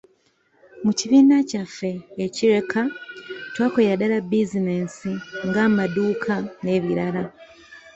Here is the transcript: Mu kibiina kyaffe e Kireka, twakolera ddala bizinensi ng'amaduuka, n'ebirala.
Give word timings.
Mu 0.83 0.91
kibiina 0.97 1.35
kyaffe 1.49 1.91
e 2.25 2.27
Kireka, 2.35 2.81
twakolera 3.53 3.93
ddala 3.95 4.17
bizinensi 4.29 5.11
ng'amaduuka, 5.47 6.33
n'ebirala. 6.63 7.21